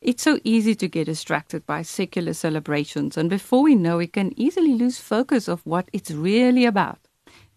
[0.00, 4.32] It's so easy to get distracted by secular celebrations and before we know we can
[4.38, 6.98] easily lose focus of what it's really about.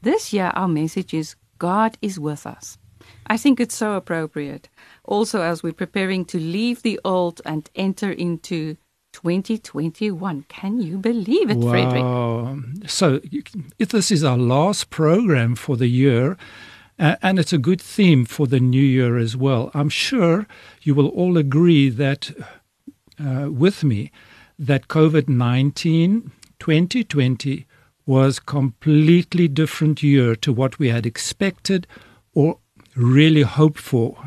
[0.01, 2.77] This year our message is God is with us.
[3.27, 4.69] I think it's so appropriate.
[5.03, 8.77] Also as we're preparing to leave the old and enter into
[9.13, 10.45] 2021.
[10.47, 12.03] Can you believe it, Frederick?
[12.03, 12.59] Wow.
[12.87, 13.19] So,
[13.77, 16.37] if this is our last program for the year,
[16.99, 20.47] uh, and it's a good theme for the new year as well, I'm sure
[20.81, 22.31] you will all agree that
[23.19, 24.11] uh, with me
[24.57, 27.65] that COVID 19 2020
[28.05, 31.87] was completely different year to what we had expected
[32.33, 32.57] or
[32.95, 34.17] really hoped for.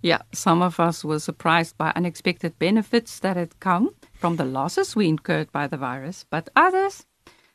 [0.00, 4.94] Yeah, some of us were surprised by unexpected benefits that had come from the losses
[4.94, 7.04] we incurred by the virus, but others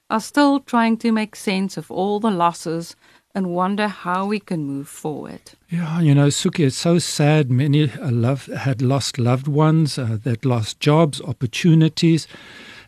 [0.09, 2.95] are still trying to make sense of all the losses
[3.35, 5.41] and wonder how we can move forward.
[5.69, 7.49] Yeah, you know, Suki, it's so sad.
[7.49, 12.27] Many uh, love, had lost loved ones, uh, that lost jobs, opportunities,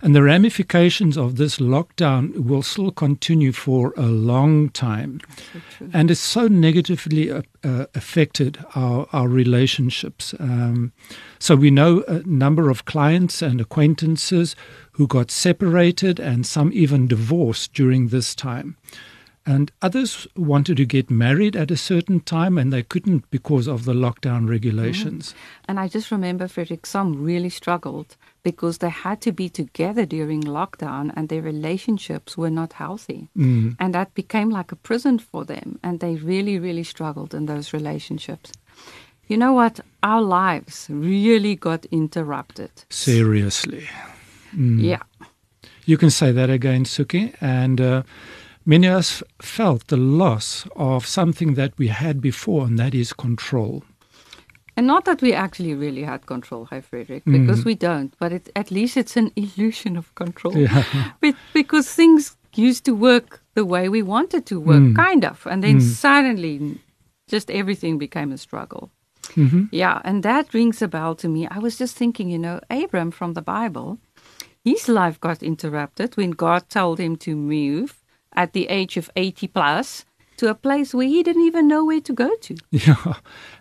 [0.02, 5.20] and the ramifications of this lockdown will still continue for a long time.
[5.94, 10.36] And it's so negatively uh, uh, affected our, our relationships.
[10.38, 10.92] Um,
[11.40, 14.56] so we know a number of clients and acquaintances
[14.92, 18.78] who got separated and some even divorced during this time.
[19.46, 23.86] And others wanted to get married at a certain time and they couldn't because of
[23.86, 25.36] the lockdown regulations.
[25.68, 30.42] And I just remember, Frederick, some really struggled because they had to be together during
[30.42, 33.30] lockdown and their relationships were not healthy.
[33.38, 33.76] Mm.
[33.80, 35.80] And that became like a prison for them.
[35.84, 38.52] And they really, really struggled in those relationships.
[39.28, 39.80] You know what?
[40.02, 42.72] Our lives really got interrupted.
[42.90, 43.88] Seriously.
[44.56, 44.82] Mm.
[44.82, 45.04] Yeah.
[45.86, 47.36] You can say that again, Suki.
[47.42, 48.04] And uh,
[48.66, 53.14] many of us felt the loss of something that we had before, and that is
[53.14, 53.84] control.
[54.78, 58.14] And not that we actually really had control, hi Frederick, because we don't.
[58.20, 60.58] But it, at least it's an illusion of control.
[60.58, 60.84] Yeah.
[61.22, 64.96] But because things used to work the way we wanted to work, Mm.
[64.96, 65.82] kind of, and then Mm.
[65.82, 66.80] suddenly,
[67.32, 68.90] just everything became a struggle.
[69.36, 69.70] Mhm.
[69.72, 71.48] Yeah, and that rings a bell to me.
[71.48, 73.98] I was just thinking, you know, Abram from the Bible,
[74.64, 77.94] his life got interrupted when God told him to move
[78.36, 80.06] at the age of 80 plus
[80.38, 82.56] to a place where he didn't even know where to go to.
[82.72, 83.16] Yeah.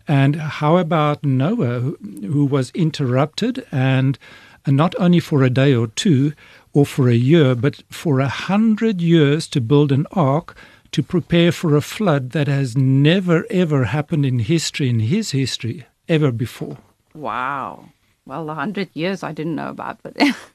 [0.06, 4.18] And how about Noah, who, who was interrupted and,
[4.66, 6.32] and not only for a day or two
[6.72, 10.56] or for a year, but for a hundred years to build an ark
[10.92, 15.86] to prepare for a flood that has never ever happened in history, in his history,
[16.08, 16.78] ever before.
[17.14, 17.88] Wow.
[18.26, 20.16] Well, a hundred years I didn't know about, but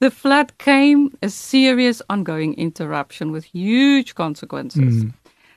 [0.00, 5.02] the flood came a serious ongoing interruption with huge consequences.
[5.02, 5.08] Hmm.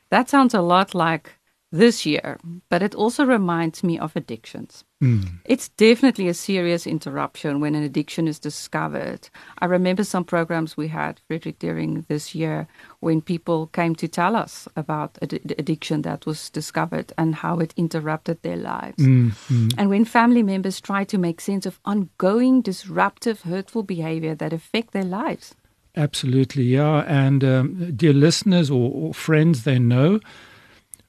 [0.10, 1.39] That sounds a lot like
[1.72, 2.38] this year,
[2.70, 4.84] but it also reminds me of addictions.
[5.04, 5.40] Mm.
[5.46, 9.30] It's definitely a serious interruption when an addiction is discovered.
[9.60, 12.68] I remember some programs we had, Frederick, during this year
[13.00, 17.74] when people came to tell us about ad- addiction that was discovered and how it
[17.78, 19.04] interrupted their lives.
[19.04, 19.74] Mm, mm.
[19.78, 24.92] And when family members try to make sense of ongoing disruptive, hurtful behavior that affect
[24.92, 25.56] their lives.
[25.96, 27.04] Absolutely, yeah.
[27.08, 30.20] And um, dear listeners or, or friends, they know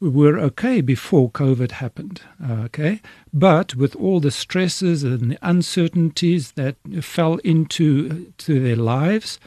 [0.00, 3.00] were okay before COVID happened, uh, okay?
[3.32, 9.38] But with all the stresses and the uncertainties that fell into to their lives,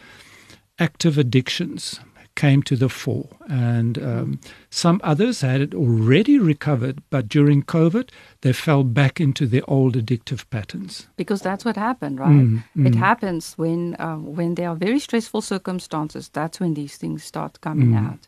[0.77, 1.99] active addictions
[2.35, 3.29] came to the fore.
[3.47, 4.39] And um,
[4.69, 8.09] some others had it already recovered, but during COVID,
[8.41, 11.07] they fell back into their old addictive patterns.
[11.15, 12.31] Because that's what happened, right?
[12.31, 12.95] Mm, It mm.
[12.95, 16.29] happens when um, when there are very stressful circumstances.
[16.29, 18.07] That's when these things start coming Mm.
[18.07, 18.27] out.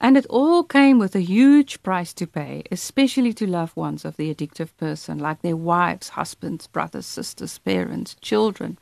[0.00, 4.16] And it all came with a huge price to pay, especially to loved ones of
[4.16, 8.78] the addictive person, like their wives, husbands, brothers, sisters, parents, children,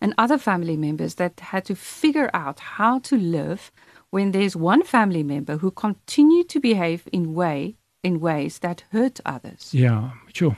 [0.00, 3.72] and other family members that had to figure out how to live
[4.10, 9.20] when there's one family member who continued to behave in way in ways that hurt
[9.26, 9.70] others.
[9.72, 10.56] Yeah, sure.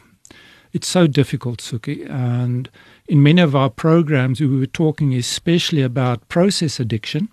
[0.72, 2.08] It's so difficult, Suki.
[2.08, 2.70] And
[3.06, 7.28] in many of our programs, we were talking especially about process addiction,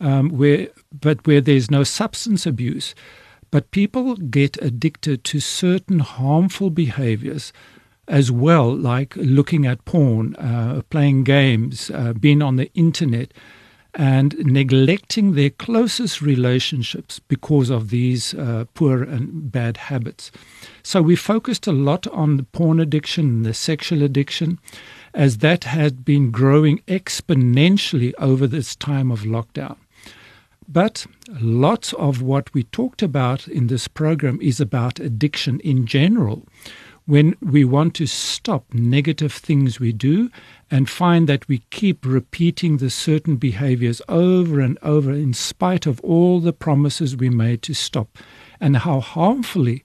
[0.00, 2.94] um, where but where there's no substance abuse,
[3.50, 7.52] but people get addicted to certain harmful behaviors
[8.06, 13.32] as well, like looking at porn, uh, playing games, uh, being on the internet,
[13.94, 20.30] and neglecting their closest relationships because of these uh, poor and bad habits.
[20.82, 24.58] So we focused a lot on the porn addiction and the sexual addiction,
[25.14, 29.76] as that had been growing exponentially over this time of lockdown.
[30.68, 31.06] But
[31.40, 36.46] lots of what we talked about in this program is about addiction in general.
[37.06, 40.30] When we want to stop negative things we do
[40.70, 46.00] and find that we keep repeating the certain behaviors over and over in spite of
[46.00, 48.18] all the promises we made to stop,
[48.60, 49.84] and how harmfully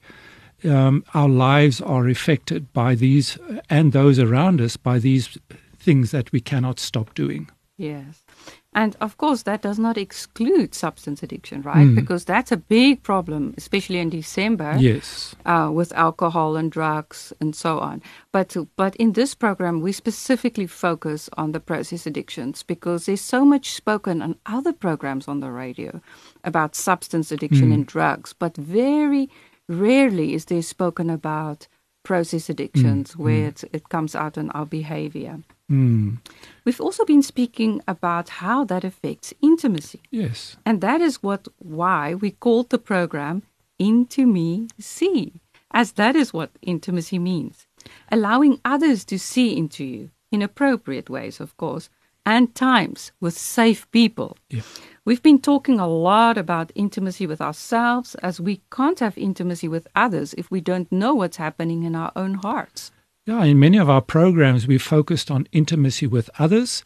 [0.65, 3.37] um, our lives are affected by these
[3.69, 5.37] and those around us by these
[5.79, 7.49] things that we cannot stop doing.
[7.77, 8.25] Yes.
[8.75, 11.87] And of course, that does not exclude substance addiction, right?
[11.87, 11.95] Mm.
[11.95, 15.35] Because that's a big problem, especially in December, Yes.
[15.45, 18.01] uh, with alcohol and drugs and so on.
[18.31, 23.45] But but in this program, we specifically focus on the process addictions because there's so
[23.45, 26.01] much spoken on other programs on the radio
[26.43, 27.73] about substance addiction Mm.
[27.73, 29.29] and drugs, but very
[29.69, 31.67] rarely is there spoken about
[32.03, 35.39] process addictions where It, it comes out in our behavior.
[35.71, 36.19] Mm.
[36.65, 40.01] We've also been speaking about how that affects intimacy.
[40.11, 40.57] Yes.
[40.65, 43.43] And that is what why we called the program
[43.79, 45.33] Into Me See,
[45.71, 47.67] as that is what intimacy means.
[48.11, 51.89] Allowing others to see into you in appropriate ways, of course,
[52.25, 54.37] and times with safe people.
[54.49, 54.61] Yeah.
[55.05, 59.85] We've been talking a lot about intimacy with ourselves, as we can't have intimacy with
[59.95, 62.91] others if we don't know what's happening in our own hearts.
[63.25, 66.83] Yeah, in many of our programs, we focused on intimacy with others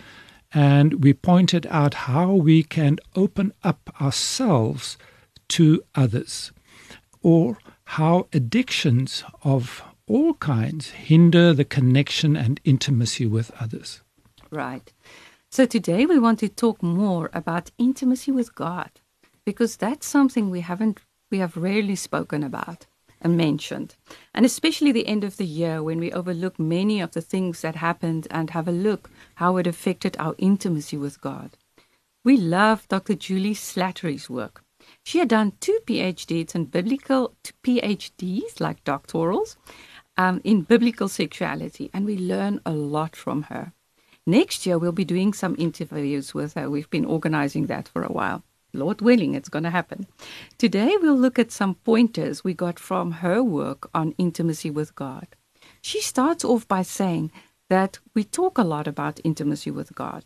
[0.54, 4.98] and we pointed out how we can open up ourselves
[5.50, 6.51] to others
[7.24, 14.01] or how addictions of all kinds hinder the connection and intimacy with others.
[14.51, 14.94] Right.
[15.50, 18.92] So today we want to talk more about intimacy with God
[19.44, 21.00] because that's something we haven't
[21.31, 22.86] we have rarely spoken about
[23.27, 23.95] mentioned.
[24.33, 27.75] And especially the end of the year when we overlook many of the things that
[27.75, 31.51] happened and have a look how it affected our intimacy with God.
[32.24, 33.15] We love Dr.
[33.15, 34.63] Juli Slattery's work.
[35.03, 39.57] She had done two PhDs in biblical PhDs, like doctorals,
[40.17, 43.74] um, in biblical sexuality, and we learn a lot from her.
[44.25, 46.69] Next year, we'll be doing some interviews with her.
[46.69, 48.43] We've been organizing that for a while.
[48.77, 50.07] Lord willing, it's going to happen.
[50.57, 55.27] Today, we'll look at some pointers we got from her work on intimacy with God.
[55.81, 57.31] She starts off by saying
[57.69, 60.24] that we talk a lot about intimacy with God.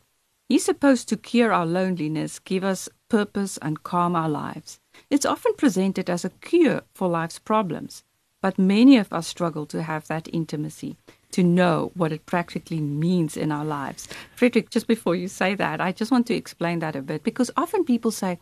[0.47, 4.79] He's supposed to cure our loneliness, give us purpose, and calm our lives.
[5.09, 8.03] It's often presented as a cure for life's problems,
[8.41, 10.97] but many of us struggle to have that intimacy,
[11.33, 14.07] to know what it practically means in our lives.
[14.35, 17.51] Frederick, just before you say that, I just want to explain that a bit because
[17.57, 18.39] often people say,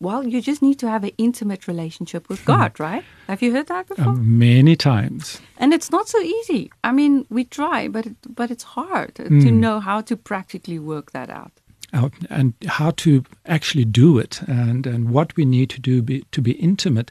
[0.00, 3.04] well, you just need to have an intimate relationship with God, right?
[3.28, 4.12] Have you heard that before?
[4.12, 5.40] Um, many times.
[5.58, 6.70] and it's not so easy.
[6.84, 9.54] I mean, we try, but it, but it's hard to Mm.
[9.54, 11.50] know how to practically work that out.
[11.94, 16.24] uh, and how to actually do it and, and what we need to do be,
[16.30, 17.10] to be intimate.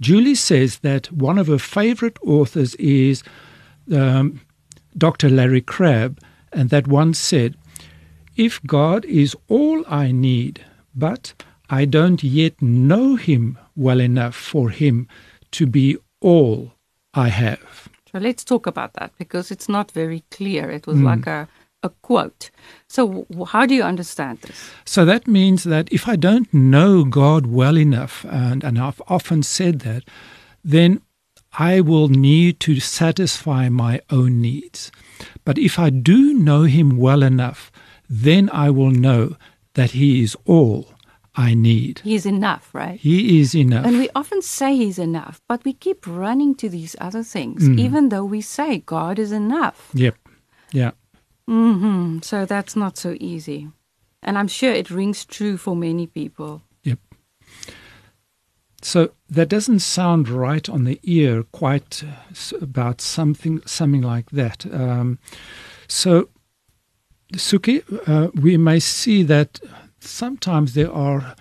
[0.00, 3.22] Juli says that one of her favorite authors is
[3.92, 4.40] um,
[4.96, 5.28] Dr.
[5.28, 6.18] Larry Crabb,
[6.52, 7.56] and that once said,
[8.36, 10.64] If God is all I need,
[10.94, 11.34] but
[11.68, 15.08] I don't yet know Him well enough for Him
[15.52, 16.72] to be all
[17.14, 17.88] I have.
[18.12, 20.70] So let's talk about that because it's not very clear.
[20.70, 21.04] It was mm.
[21.04, 21.48] like a,
[21.82, 22.50] a quote.
[22.88, 24.70] So, how do you understand this?
[24.84, 29.42] So, that means that if I don't know God well enough, and, and I've often
[29.42, 30.04] said that,
[30.64, 31.00] then
[31.58, 34.92] I will need to satisfy my own needs.
[35.44, 37.72] But if I do know Him well enough,
[38.08, 39.36] then I will know
[39.74, 40.88] that He is all
[41.34, 42.00] I need.
[42.00, 42.98] He is enough, right?
[43.00, 43.86] He is enough.
[43.86, 47.78] And we often say He's enough, but we keep running to these other things, mm.
[47.78, 49.90] even though we say God is enough.
[49.94, 50.16] Yep.
[50.72, 50.92] Yeah.
[51.48, 52.20] Mm-hmm.
[52.20, 53.68] So that's not so easy.
[54.22, 56.62] And I'm sure it rings true for many people.
[56.82, 56.98] Yep.
[58.86, 64.64] So that doesn't sound right on the ear quite uh, about something something like that.
[64.72, 65.18] Um,
[65.88, 66.28] so,
[67.34, 69.58] Suki, uh, we may see that
[69.98, 71.34] sometimes there are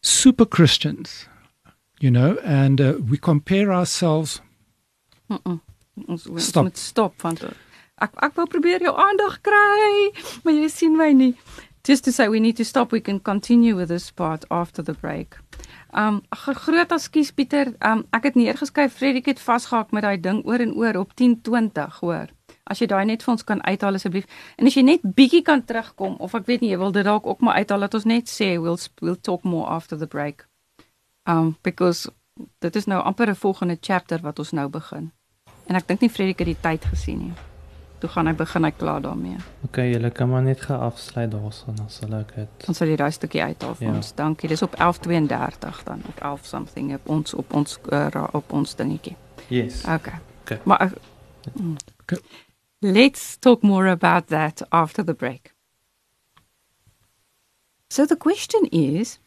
[0.00, 1.28] super Christians,
[2.00, 4.40] you know, and uh, we compare ourselves.
[5.28, 6.64] Ons, stop.
[6.64, 7.44] moet stop want
[8.00, 10.10] ek ek wil probeer jou aandag kry,
[10.42, 11.34] maar jy sien my nie.
[11.84, 14.94] Just to say we need to stop, we can continue with this part after the
[14.94, 15.36] break.
[15.94, 20.58] Um groot ekskuus Pieter, um ek het neergeskryf Fredik het vasgehak met daai ding oor
[20.58, 22.32] en oor op 1020, hoor.
[22.66, 24.26] As jy daai net vir ons kan uithaal asseblief.
[24.58, 27.26] En as jy net bietjie kan terugkom of ek weet nie jy wil dit dalk
[27.26, 30.48] ook maar uithaal dat ons net sê we'll we'll talk more after the break.
[31.30, 32.10] Um because
[32.58, 35.12] dit is nou amper 'n volgende chapter wat ons nou begin.
[35.66, 37.53] En ek dink nie Fredik het die tyd gesien nie.
[37.98, 39.36] Toe gaan hy begin hy klaar daarmee.
[39.64, 42.68] OK, julle kan maar net geafsluit daarson as hulle dit.
[42.68, 43.94] Ons sal jy daai stukkie uithaal vir ja.
[43.96, 44.12] ons.
[44.18, 44.50] Dankie.
[44.52, 49.16] Dis op 11:32 dan op 11 something op ons op ons uh, op ons dingetjie.
[49.48, 49.84] Yes.
[49.84, 50.12] OK.
[50.44, 50.58] OK.
[50.64, 51.70] Maar uh,
[52.02, 52.18] okay.
[52.84, 55.54] Let's talk more about that after the break.
[57.88, 59.20] So, the question is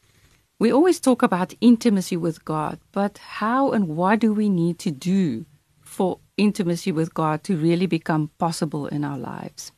[0.59, 4.91] we always talk about intimacy with God, but how and what do we need to
[4.91, 5.45] do
[5.79, 9.72] for intimacy with God to really become possible in our lives?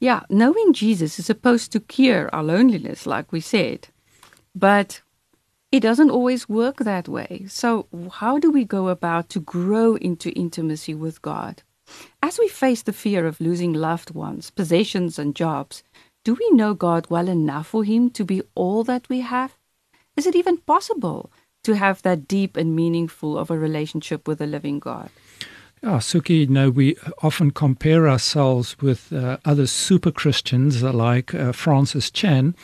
[0.00, 3.88] Yeah, knowing Jesus is supposed to cure our loneliness, like we said,
[4.54, 5.00] but
[5.72, 7.46] it doesn't always work that way.
[7.48, 11.62] So, how do we go about to grow into intimacy with God?
[12.22, 15.82] As we face the fear of losing loved ones, possessions, and jobs,
[16.24, 19.56] do we know God well enough for Him to be all that we have?
[20.16, 21.30] Is it even possible
[21.64, 25.10] to have that deep and meaningful of a relationship with the living God?
[25.82, 31.52] Yeah, Suki, you know, we often compare ourselves with uh, other super Christians like uh,
[31.52, 32.54] Francis Chan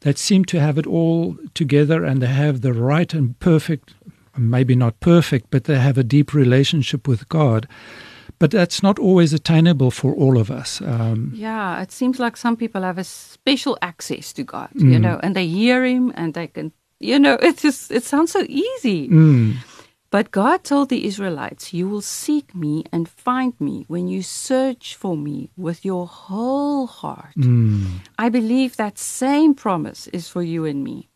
[0.00, 3.94] that seem to have it all together and they have the right and perfect,
[4.36, 7.68] maybe not perfect, but they have a deep relationship with God.
[8.40, 10.80] But that's not always attainable for all of us.
[10.80, 14.92] Um, yeah, it seems like some people have a special access to God, mm.
[14.92, 18.32] you know, and they hear Him and they can, you know, it just it sounds
[18.32, 19.08] so easy.
[19.08, 19.56] Mm.
[20.10, 24.96] But God told the Israelites, You will seek me and find me when you search
[24.96, 27.34] for me with your whole heart.
[27.36, 28.00] Mm.
[28.18, 31.08] I believe that same promise is for you and me.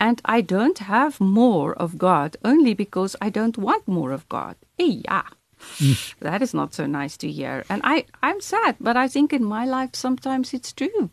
[0.00, 4.56] And I don't have more of God only because I don't want more of God.
[4.78, 5.28] Yeah.
[5.78, 6.14] Mm.
[6.20, 7.64] That is not so nice to hear.
[7.68, 11.10] And I, I'm sad, but I think in my life sometimes it's true.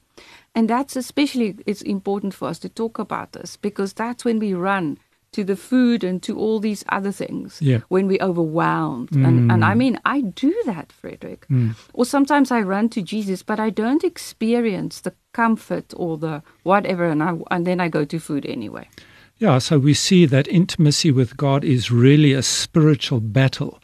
[0.53, 4.53] And that's especially it's important for us to talk about this because that's when we
[4.53, 4.97] run
[5.31, 7.79] to the food and to all these other things yeah.
[7.87, 9.09] when we're overwhelmed.
[9.11, 9.27] Mm.
[9.27, 11.47] And, and I mean, I do that, Frederick.
[11.47, 11.75] Mm.
[11.93, 17.05] Or sometimes I run to Jesus, but I don't experience the comfort or the whatever,
[17.05, 18.89] and, I, and then I go to food anyway.
[19.37, 23.81] Yeah, so we see that intimacy with God is really a spiritual battle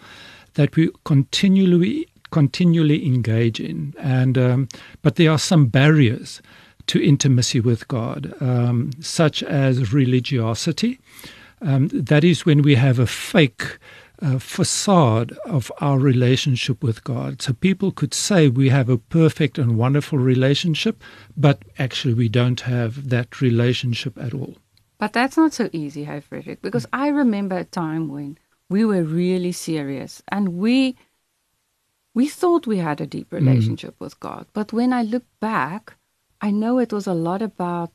[0.55, 3.93] that we continually continually engage in.
[4.00, 4.67] And um,
[5.01, 6.41] but there are some barriers
[6.88, 11.00] to intimacy with God, um, such as religiosity.
[11.62, 13.77] Um, that is when we have a fake
[14.22, 17.41] uh, facade of our relationship with God.
[17.41, 21.03] So people could say we have a perfect and wonderful relationship,
[21.36, 24.55] but actually we don't have that relationship at all.
[24.98, 28.38] But that's not so easy, hey, Frederick, because I remember a time when
[28.69, 30.96] we were really serious and we
[32.17, 33.38] we thought we had a deep mm.
[33.39, 34.00] relationship mm.
[34.03, 34.43] with God.
[34.57, 35.83] But when I look back,
[36.41, 37.93] I know it was a lot about,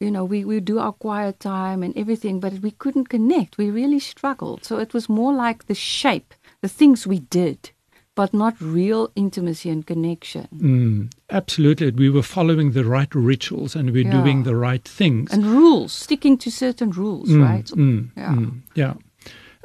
[0.00, 3.56] you know, we, we do our quiet time and everything, but we couldn't connect.
[3.56, 4.66] We really struggled.
[4.66, 7.70] So it was more like the shape, the things we did,
[8.14, 10.48] but not real intimacy and connection.
[10.54, 11.90] Mm, absolutely.
[11.90, 14.20] We were following the right rituals and we're Yeah.
[14.20, 15.32] doing the right things.
[15.32, 17.68] And rules, sticking to certain rules, Mm, right?
[17.74, 18.34] mm, Yeah.
[18.34, 18.94] mm, yeah.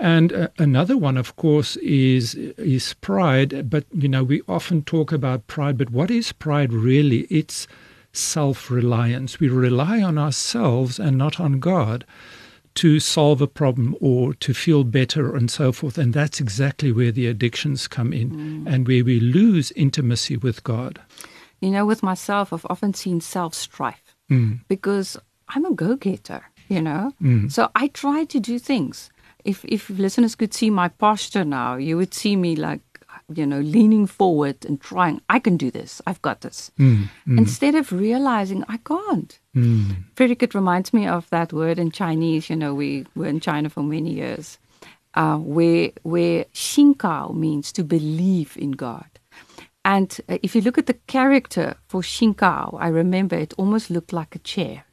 [0.03, 3.69] And uh, another one, of course, is is pride.
[3.69, 5.77] But you know, we often talk about pride.
[5.77, 7.21] But what is pride really?
[7.29, 7.67] It's
[8.11, 9.39] self-reliance.
[9.39, 12.05] We rely on ourselves and not on God
[12.75, 15.97] to solve a problem or to feel better and so forth.
[15.97, 18.73] And that's exactly where the addictions come in, Mm.
[18.73, 20.99] and where we lose intimacy with God.
[21.61, 24.59] You know, with myself, I've often seen self strife Mm.
[24.67, 25.17] because
[25.55, 27.13] I'm a go getter, you know?
[27.21, 27.51] Mm.
[27.51, 29.09] So I try to do things.
[29.45, 32.81] If, if listeners could see my posture now, you would see me like,
[33.33, 36.71] you know, leaning forward and trying, I can do this, I've got this.
[36.79, 39.39] Mm, mm, Instead of realizing I can't.
[39.55, 39.95] mm.
[40.15, 42.49] Frederick, reminds me of that word in Chinese.
[42.49, 44.57] You know, we were in China for many years,
[45.13, 49.07] uh, where where Xinkao means to believe in God.
[49.85, 54.13] And uh, if you look at the character for Xinkao, I remember it almost looked
[54.13, 54.85] like a chair,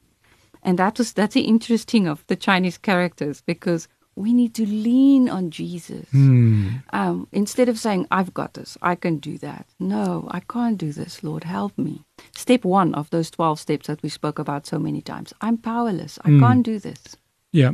[0.63, 3.89] and that was that's the interesting of the Chinese characters because
[4.21, 6.07] we need to lean on Jesus.
[6.13, 6.83] Mm.
[6.93, 9.67] Um, instead of saying, I've got this, I can do that.
[9.79, 11.23] No, I can't do this.
[11.25, 12.03] Lord, help me.
[12.37, 16.19] Step one of those 12 steps that we spoke about so many times I'm powerless.
[16.25, 16.41] I Mm.
[16.41, 17.17] can't do this.
[17.53, 17.73] Yeah.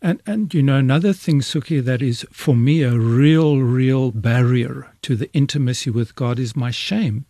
[0.00, 4.86] And and you know another thing Suki that is for me a real real barrier
[5.02, 7.24] to the intimacy with God is my shame.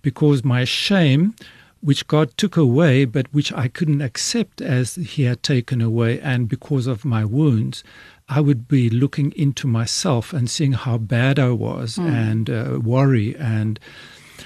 [0.00, 1.34] Because my shame
[1.80, 6.48] which God took away but which I couldn't accept as he had taken away and
[6.48, 7.84] because of my wounds
[8.28, 13.34] I would be looking into myself and seeing how bad I was and uh, worry
[13.36, 13.80] and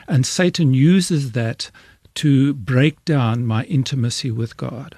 [0.08, 1.70] and Satan uses that
[2.14, 4.96] to break down my intimacy with God.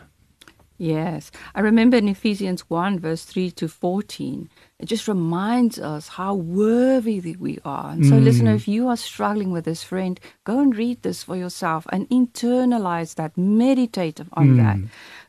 [0.76, 1.30] Yes.
[1.54, 4.50] I remember in Ephesians 1, verse 3 to 14,
[4.80, 7.90] it just reminds us how worthy that we are.
[7.92, 8.24] And so, Mm.
[8.24, 12.08] listener, if you are struggling with this, friend, go and read this for yourself and
[12.10, 14.56] internalize that, meditate on Mm.
[14.56, 14.78] that.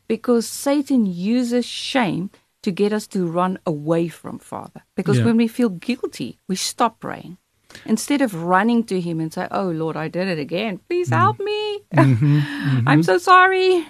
[0.08, 2.30] Because Satan uses shame
[2.64, 4.82] to get us to run away from Father.
[4.96, 5.26] Because Yeah.
[5.26, 7.38] when we feel guilty, we stop praying.
[7.86, 10.80] Instead of running to Him and say, Oh Lord, I did it again.
[10.88, 11.80] Please help me.
[12.88, 13.86] I'm so sorry.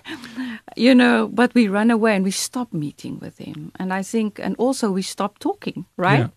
[0.76, 3.72] You know, but we run away and we stop meeting with Him.
[3.76, 6.20] And I think, and also we stop talking, right?
[6.20, 6.28] Yeah.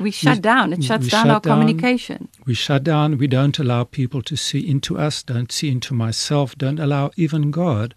[0.00, 0.72] We shut down.
[0.72, 1.58] It shuts down shut our down.
[1.60, 2.28] communication.
[2.44, 3.18] We shut down.
[3.18, 7.52] We don't allow people to see into us, don't see into myself, don't allow even
[7.52, 7.94] God.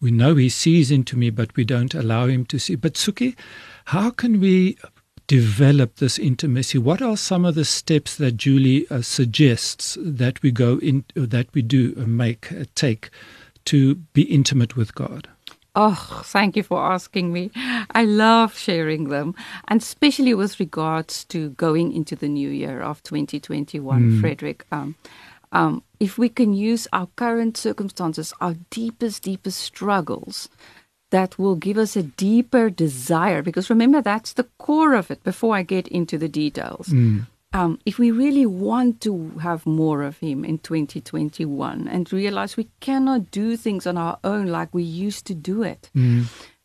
[0.00, 2.76] We know He sees into me, but we don't allow Him to see.
[2.76, 3.36] But Suki,
[3.86, 4.78] how can we
[5.26, 6.78] develop this intimacy?
[6.78, 11.48] What are some of the steps that Juli uh, suggests that we go in, that
[11.52, 13.10] we do uh, make, uh, take
[13.72, 15.28] to be intimate with God?
[15.74, 17.50] Oh, thank you for asking me.
[17.54, 19.34] I love sharing them,
[19.68, 24.66] and especially with regards to going into the new year of 2021, Frederick.
[24.72, 24.96] Um,
[25.52, 30.48] um, if we can use our current circumstances, our deepest, deepest struggles,
[31.10, 33.42] that will give us a deeper desire.
[33.42, 36.92] Because remember, that's the core of it before I get into the details.
[37.54, 42.68] Um, if we really want to have more of Him in 2021 and realize we
[42.80, 45.90] cannot do things on our own like we used to do it,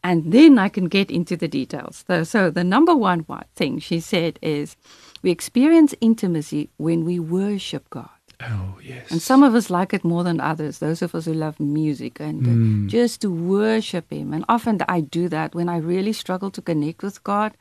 [0.03, 2.03] and then I can get into the details.
[2.05, 4.75] So, so the number one thing she said is
[5.21, 8.09] we experience intimacy when we worship God.
[8.41, 9.09] Oh, yes.
[9.09, 12.19] And some of us like it more than others, those of us who love music
[12.19, 14.33] and uh, just to worship Him.
[14.33, 17.53] And often I do that when I really struggle to connect with God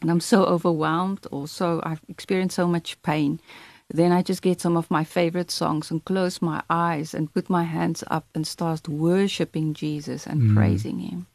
[0.00, 3.40] and I'm so overwhelmed or so I've experienced so much pain.
[3.92, 7.50] Then I just get some of my favorite songs and close my eyes and put
[7.50, 11.26] my hands up and start worshiping Jesus and praising Him.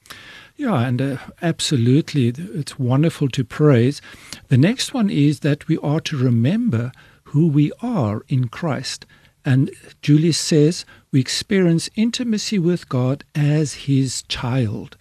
[0.56, 4.02] Yeah, and uh, absolutely, it's wonderful to praise.
[4.48, 6.94] The next one is that we are to remember
[7.26, 9.06] who we are in Christ.
[9.44, 9.70] And
[10.02, 14.98] Juli says we experience intimacy with God as his child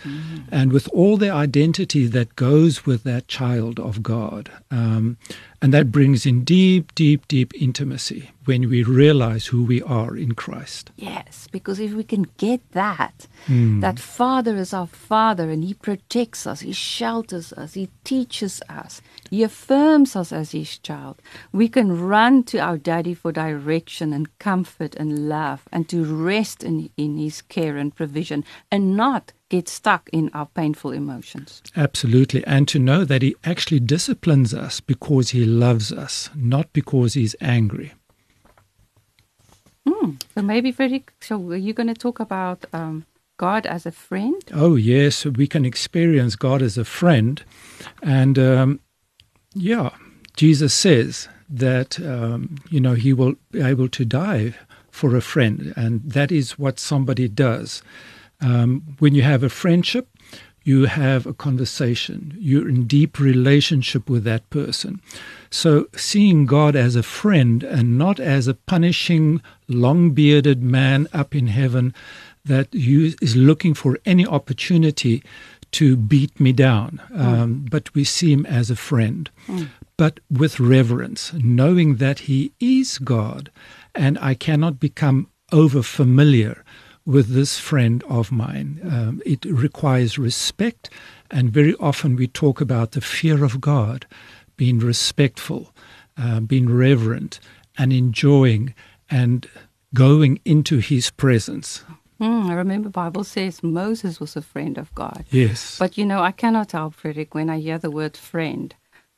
[0.51, 4.51] and with all the identity that goes with that child of God.
[4.71, 5.17] Um,
[5.61, 10.35] and that brings in deep, deep, deep intimacy when we realize who we are in
[10.35, 10.91] Christ.
[10.97, 16.47] Yes, because if we can get that, that Father is our Father and He protects
[16.47, 21.99] us, He shelters us, He teaches us, He affirms us as His child, we can
[21.99, 27.17] run to our Daddy for direction and comfort and love and to rest in, in
[27.17, 31.63] His care and provision and not get stuck in our painful emotions.
[31.77, 32.45] Absolutely.
[32.47, 37.37] And to know that He actually disciplines us because He loves us, not because He's
[37.41, 37.93] angry.
[40.35, 44.43] So maybe, Frederick, so are you going to talk about um, God as a friend?
[44.53, 47.43] Oh, yes, we can experience God as a friend.
[48.03, 48.81] And um,
[49.55, 49.91] yeah,
[50.37, 54.55] Jesus says that um, you know he will be able to die
[54.95, 57.83] for a friend, and that is what somebody does.
[58.41, 60.07] Um, when you have a friendship,
[60.63, 62.33] you have a conversation.
[62.39, 65.01] You're in deep relationship with that person.
[65.51, 71.49] So seeing God as a friend and not as a punishing, long-bearded man up in
[71.49, 71.93] heaven
[72.45, 75.25] that you, is looking for any opportunity
[75.73, 79.29] to beat me down, um, but we see him as a friend,
[79.97, 83.51] but with reverence, knowing that he is God,
[83.95, 86.65] and I cannot become over familiar
[87.07, 88.81] with this friend of mine.
[88.85, 90.91] Um, it requires respect,
[91.31, 94.07] and very often we talk about the fear of God,
[94.57, 95.75] being respectful,
[96.17, 97.41] uh, being reverent,
[97.77, 98.75] and enjoying
[99.11, 99.49] and
[99.93, 101.85] going into His presence.
[102.19, 105.25] Hmm, I remember Bible says Moses was a friend of God.
[105.31, 105.79] Yes.
[105.79, 108.75] But you know, I cannot help, Frederick, when I hear the word friend,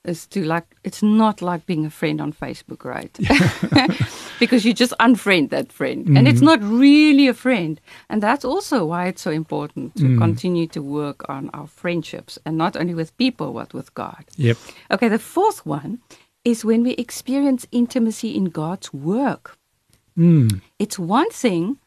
[0.07, 3.13] is to like, it's not like being a friend on Facebook, right?
[4.41, 6.07] because you just unfriend that friend.
[6.17, 7.81] And it's not really a friend.
[8.09, 12.57] And that's also why it's so important to continue to work on our friendships and
[12.57, 14.25] not only with people, but with God.
[14.37, 14.57] Yep.
[14.91, 16.01] Okay, the fourth one
[16.45, 19.59] is when we experience intimacy in God's work.
[20.17, 20.61] Mm.
[20.79, 21.79] It's one thing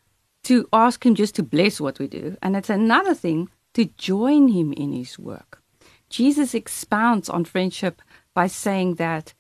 [0.43, 4.49] to ask Him just to bless what we do, and it's another thing to join
[4.49, 5.61] Him in His work.
[6.09, 8.01] Jesus expounds on friendship
[8.33, 9.33] by saying that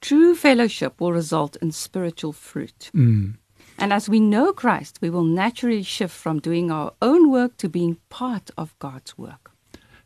[0.00, 2.90] true fellowship will result in spiritual fruit.
[2.94, 3.36] Mm.
[3.78, 7.68] And as we know Christ, we will naturally shift from doing our own work to
[7.68, 9.50] being part of God's work.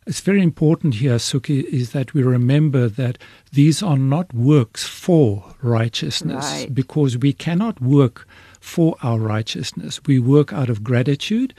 [0.06, 3.18] It's very important here, Suki, is that we remember that
[3.52, 6.72] these are not works for righteousness Right.
[6.72, 8.28] because we cannot work
[8.60, 10.00] for our righteousness.
[10.06, 11.54] We work out of gratitude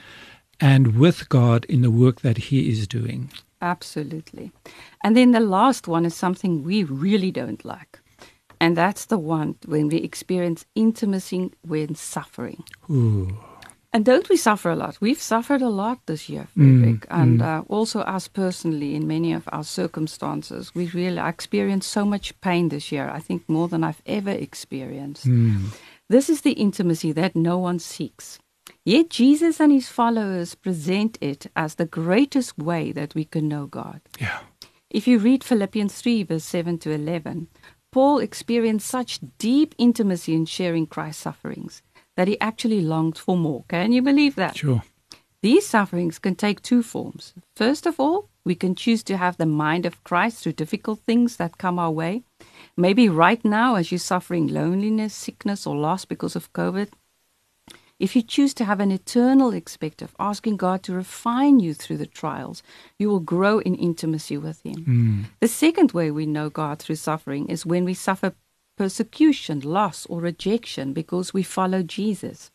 [0.61, 3.29] and with God in the work that He is doing.
[3.62, 4.52] Absolutely.
[5.04, 8.00] And then the last one is something we really don't like.
[8.60, 12.63] And that's the one when we experience intimacy when suffering.
[12.89, 13.38] Ooh.
[13.93, 14.98] And don't we suffer a lot?
[15.00, 17.46] We've suffered a lot this year, Frederick, mm, and mm.
[17.46, 20.76] uh, also us personally in many of our circumstances.
[20.76, 23.10] We really experienced so much pain this year.
[23.10, 25.26] I think more than I've ever experienced.
[25.26, 25.74] Mm.
[26.10, 28.39] This is the intimacy that no one seeks.
[28.88, 33.65] Yet Jesus and his followers present it as the greatest way that we can know
[33.65, 34.00] God.
[34.17, 34.39] Yeah.
[34.89, 37.50] If you read Philippians 3, verse 7 to 11,
[37.91, 41.82] Paul experienced such deep intimacy in sharing Christ's sufferings
[42.15, 43.65] that he actually longed for more.
[43.67, 44.56] Can you believe that?
[44.56, 44.82] Sure.
[45.41, 47.34] These sufferings can take two forms.
[47.58, 51.36] First of all, we can choose to have the mind of Christ through difficult things
[51.36, 52.23] that come our way.
[52.78, 56.88] Maybe right now, as you're suffering loneliness, sickness, or loss because of COVID,
[57.99, 62.05] if you choose to have an eternal expective, asking God to refine you through the
[62.05, 62.62] trials,
[62.99, 65.29] you will grow in intimacy with Him.
[65.39, 68.33] The second way we know God through suffering is when we suffer
[68.77, 72.51] persecution, loss, or rejection because we follow Jesus.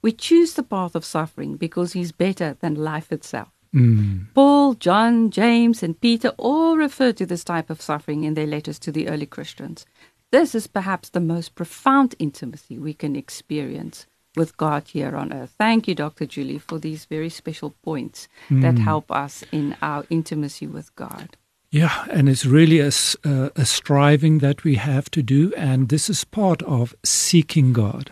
[0.00, 3.50] We choose the path of suffering because He's better than life itself.
[3.74, 4.26] Mm.
[4.34, 8.78] Paul, John, James, and Peter all refer to this type of suffering in their letters
[8.80, 9.84] to the early Christians.
[10.32, 15.54] This is perhaps the most profound intimacy we can experience with God here on earth.
[15.58, 16.26] Thank you, Dr.
[16.26, 21.36] Juli, for these very special points that help us in our intimacy with God.
[21.72, 22.90] Yeah, and it's really a,
[23.24, 28.10] uh, a striving that we have to do, and this is part of seeking God.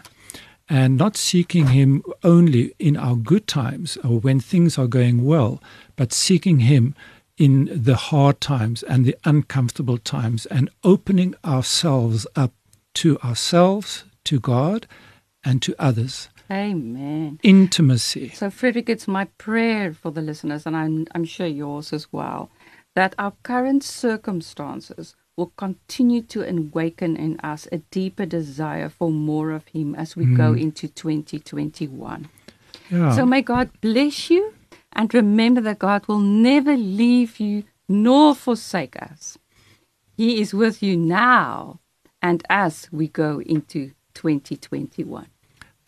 [0.70, 5.62] And not seeking Him only in our good times or when things are going well,
[5.96, 6.94] but seeking Him
[7.38, 12.52] in the hard times and the uncomfortable times and opening ourselves up
[12.94, 14.86] to ourselves, to God,
[15.44, 16.28] and to others.
[16.50, 17.38] Amen.
[17.42, 18.30] Intimacy.
[18.30, 22.50] So, Frederick, it's my prayer for the listeners, and I'm, I'm sure yours as well,
[22.94, 29.50] that our current circumstances will continue to awaken in us a deeper desire for more
[29.52, 30.60] of Him as we go mm.
[30.60, 32.28] into 2021.
[32.90, 33.12] Yeah.
[33.12, 34.54] So, may God bless you,
[34.92, 39.38] and remember that God will never leave you nor forsake us.
[40.16, 41.80] He is with you now
[42.20, 45.26] and as we go into 2021.